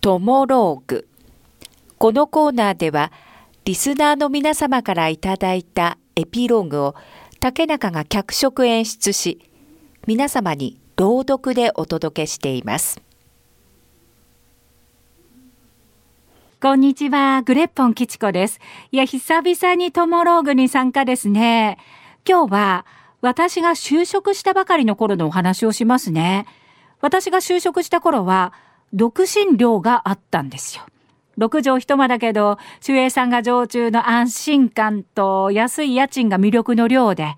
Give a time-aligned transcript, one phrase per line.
[0.00, 1.06] トモローグ。
[1.98, 3.12] このコーナーでは、
[3.66, 6.94] リスナーの皆様からいただいたエピローグを
[7.38, 9.50] 竹中が脚色演出し、
[10.06, 13.02] 皆様に朗読でお届けしています。
[16.62, 18.58] こんにちは、グレッポン吉子です。
[18.92, 21.76] いや、久々にトモローグに参加ですね。
[22.26, 22.86] 今日は、
[23.20, 26.46] 私が就職したばかりの頃のお話をしますね。
[27.02, 28.54] 私が就職した頃は、
[28.92, 30.84] 独身寮があったんですよ。
[31.36, 37.34] 六畳一間だけど、守衛さんが常駐の安心感と安い家賃が魅力の寮で、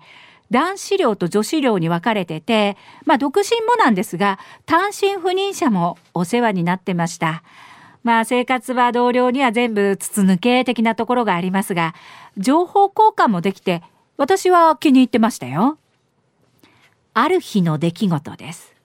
[0.51, 7.43] 男子寮と女子寮に分かれてて、まあ独身もなんですが、単身赴任者もお世話になってました。
[8.03, 11.95] まあ生活は同僚には全部筒抜け的なところがありますが、
[12.37, 13.81] 情報交換もできて、
[14.17, 15.77] 私は気に入ってましたよ。
[17.13, 18.75] ある日の出来事です。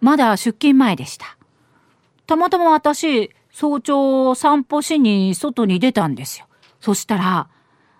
[0.00, 1.36] まだ出勤前でした。
[2.26, 6.46] たまたま私、早朝散歩しに外に出たんですよ。
[6.80, 7.48] そしたら、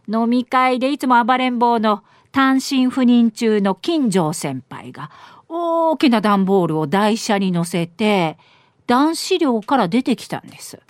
[0.09, 5.11] 飲み会でいつも暴れん坊の単身赴任中の金城先輩が
[5.49, 8.37] 大きな段ボールを台車に乗せて
[8.87, 10.81] 男子寮から出てきたんです。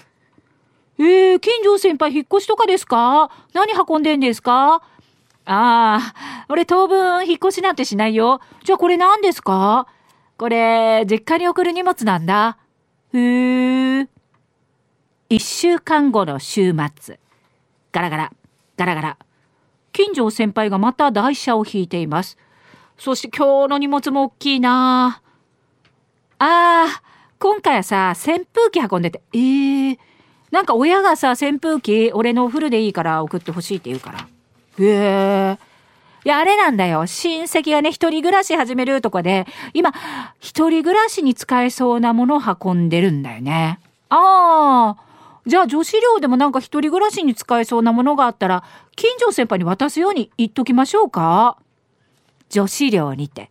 [0.98, 3.30] えー、金城先輩引っ越しとかですか？
[3.52, 4.76] 何運んでんですか？
[4.76, 4.80] あ
[5.44, 6.00] あ、
[6.48, 8.40] 俺当分引っ越しなんてしないよ。
[8.64, 9.86] じゃあこれ何ですか？
[10.38, 12.56] これ、実家に送る荷物なんだ。
[13.14, 14.08] へえ。
[15.28, 17.20] 一週間後の週末。
[17.92, 18.32] ガラガラ、
[18.76, 19.18] ガラガラ。
[19.92, 22.36] 金城先輩がまた台車を引いています。
[22.98, 25.22] そして今日の荷物も大きいな
[26.38, 27.02] ああ、
[27.38, 29.22] 今回はさ、扇風機運んでて。
[29.32, 29.98] ええー、
[30.50, 34.28] なんか親がさ、扇風機、俺のお風呂でいいから送ってほしいって言うから。
[34.80, 35.58] へえ。
[36.24, 37.06] いや、あれなんだよ。
[37.06, 39.92] 親戚がね、一人暮らし始めるとかで、今、
[40.40, 43.78] 一人暮らしに使えそうなものを運んでるんだよね。
[44.08, 45.04] ああ。
[45.46, 48.64] じゃあ女子寮でもなんか一人暮らしに使えそうなものがあったら、
[48.96, 51.58] 近所先輩に渡すように言っときましょうか？
[52.48, 53.50] 女子寮にて。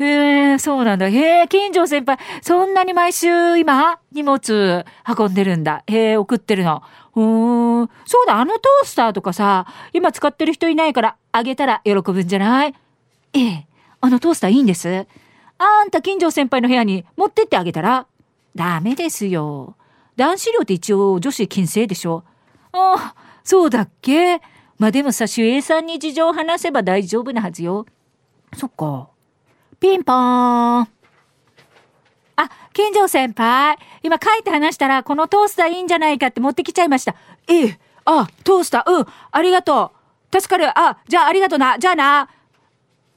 [0.00, 1.08] へえ、そうなんだ。
[1.08, 5.84] へえ、近所先輩、そんなに毎週今、荷物運んでるんだ。
[5.86, 6.82] へえ、送ってるの。
[7.14, 7.90] うーん。
[8.06, 12.74] そうだ、あのトースターとかさ、今使ってる人いないから、あげたら喜ぶんじゃない？
[13.34, 13.66] ええ、
[14.00, 15.06] あのトースターいいんです。
[15.58, 18.06] あんた近所先輩の部屋に持ってってあげたら？
[18.56, 19.76] ダメですよ。
[20.16, 22.24] 男子寮って一応女子禁制でしょ？
[22.72, 24.40] ああ、そうだっけ？
[24.78, 27.84] まあでもさ、守衛さんに事情を話せば大丈夫なはずよ。
[28.56, 29.09] そっか。
[29.80, 30.80] ピンポーン。
[30.82, 30.88] あ、
[32.74, 33.78] 金城先輩。
[34.02, 37.14] 今書いて話したら、このトースターいいんじゃないかって持ってきちゃいました。
[37.48, 37.80] ええ。
[38.04, 39.06] あ、トースター、うん。
[39.30, 39.92] ありがと
[40.30, 40.38] う。
[40.38, 40.78] 助かる。
[40.78, 41.78] あ、じゃあありがとな。
[41.78, 42.28] じゃあな。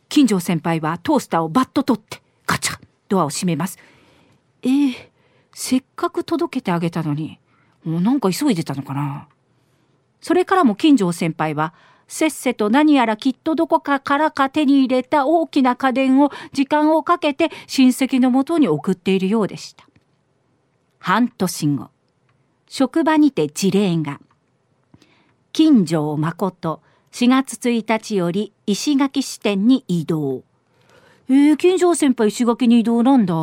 [0.08, 2.80] 金城先輩はトースターをバッと取って、ガチャ
[3.10, 3.78] ドアを閉めます。
[4.62, 5.12] ええ
[5.54, 7.40] せっかく届けてあげたのに、
[7.84, 9.28] もうなんか急いでたのかな。
[10.22, 11.74] それからも金城先輩は、
[12.14, 19.88] せっせと何やらきっとどこかからか手に入れた大きな家電を時間をかけて親戚のもとに送っているようでした。
[21.00, 21.90] 半年後、
[22.68, 24.22] 職場にて事例が、
[25.54, 30.44] 金城誠4月1日より石垣支店に移動。
[31.30, 33.34] えー、金城先輩石垣に移動なんだ。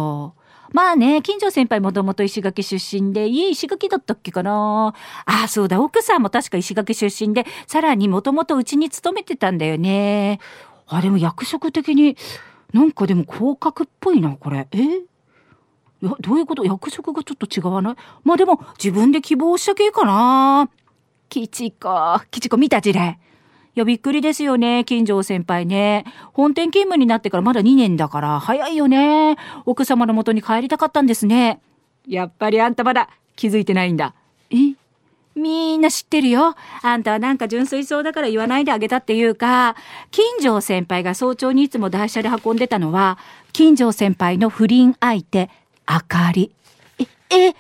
[0.73, 4.95] まあね、近所先輩もともと石垣出身で、家石垣だったっけかな。
[5.25, 10.39] ああ、そうだ、奥さんも確か石垣出身で、さらにもともとうちに勤めてたんだよね。
[10.87, 12.17] あ、でも役職的に、
[12.73, 14.69] なんかでも広角っぽいな、これ。
[14.71, 14.79] え？
[16.03, 16.65] や、どういうこと？
[16.65, 17.97] 役職がちょっと違わない？
[18.23, 20.71] まあでも、自分で希望した系かな。
[21.29, 23.19] 吉子、吉子見た事例。
[23.77, 26.05] いや、びっくりですよね、金城先輩ね。
[26.33, 29.37] 本店勤務になってからまだ2年だから、早いよね。
[29.65, 31.61] 奥様の元に帰りたかったんですね。
[32.09, 34.15] やっぱりあんたまだ気づいてないんだ。
[34.51, 34.75] え？
[35.37, 36.57] みんな知ってるよ。
[36.83, 39.77] あんたはなんか純粋そうだから言わないであげたっていうか、
[40.11, 43.17] 金城先輩が早朝にいつも台車で運んでたのは、
[43.53, 45.49] 金城先輩の不倫相手、
[45.87, 46.53] あかり。
[46.99, 47.55] え、え、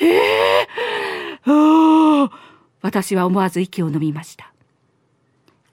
[0.00, 2.30] えー、
[2.82, 4.51] 私は思わず息を飲みました。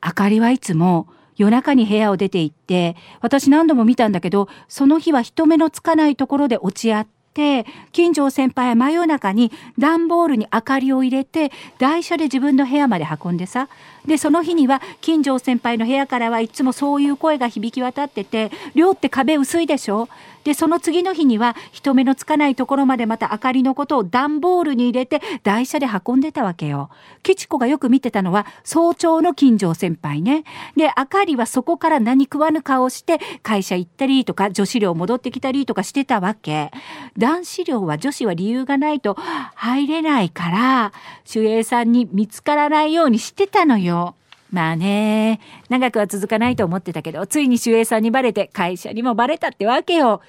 [0.01, 13.69] あかりはいつも夜中に部屋を出て行って、私何度も見たんだけど、その日は人目のつかないところで落ち合って、近所先輩は真夜中に段ボールに明かりを入れて、台車で自分の部屋まで運んでさ、
[14.05, 20.09] でその日には金城先輩の部屋からはいつもそういう声が響き渡ってて寮って壁薄いでしょ。
[20.43, 26.89] でその次の日には人目のつかないところまでまた明かりのことを段ボールに入れて台車で運んでたわけよ。
[27.23, 30.43] 吉子がよく見てたのは早朝の金城先輩ね。
[30.75, 36.71] で明かりはそこから何食わぬ顔して会社行ったりとか女子寮戻ってきたりとかしてたわけ。
[37.17, 39.17] 男子寮は女子は理由がないと
[39.55, 40.93] 入れないから
[41.33, 44.15] 守衛さんに見つからないようにしてたのよ。
[44.51, 50.21] まあね、長くは続かないと思ってたけど、ついに守衛さんにバレて会社にもバレたってわけよ。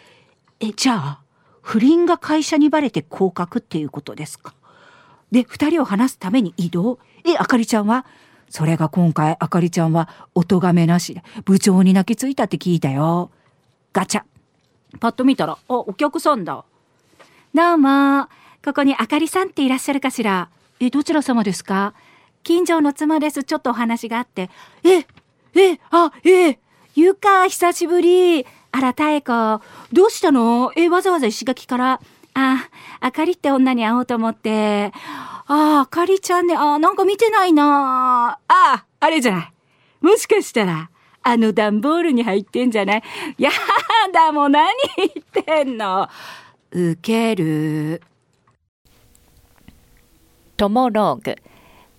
[0.61, 1.21] え、じゃあ、
[1.63, 4.55] 不倫が会社にバレて降格っていうことですか？
[5.33, 6.99] で、二人を話すために移動？
[7.25, 8.05] え、あかりちゃんは？
[8.51, 13.31] それが今回、あかりちゃんは、お咎めなしで、部長に泣きついたって聞いたよ。
[13.93, 14.23] ガチャ。
[14.99, 16.65] パッと見たら、あ、お客さんだ。
[17.55, 18.27] どうも、
[18.65, 20.51] ここにあかりさんっていらっしゃるかしら。
[20.81, 21.95] え、どちら様ですか？
[22.43, 23.45] 近所の妻です。
[23.45, 24.51] ちょっとお話があって。
[24.85, 25.07] え、
[25.55, 26.59] え、あ、え、
[26.95, 28.47] ゆか、久しぶり。
[28.73, 29.61] あら、たえこ。
[29.93, 30.73] どうしたの？
[30.77, 32.01] え、わざわざ石垣から？
[32.35, 32.69] あ、
[33.01, 34.93] あかりって女に会おうと思って。
[35.47, 36.55] ああ、かりちゃんね。
[36.55, 38.39] あなんか見てないな。
[38.49, 39.53] ああ、れじゃない。
[40.01, 40.89] もしかしたら、
[41.23, 43.03] あの段ボールに入ってんじゃない？
[43.39, 43.51] や
[44.13, 45.11] だ、もう何言っ
[45.45, 46.09] てんの？
[46.71, 48.01] ウケる。
[50.57, 51.37] トモローグ。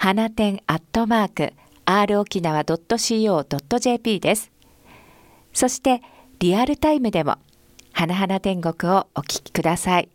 [0.00, 1.52] 花店アットマーク
[1.84, 4.52] r 沖縄 .co.jp です。
[5.52, 6.02] そして
[6.38, 7.34] リアルタイムでも
[7.92, 10.08] 花花天国をお聞きください。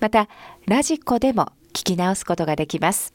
[0.00, 0.28] また
[0.66, 3.14] ラジコでも聞き直すことができます。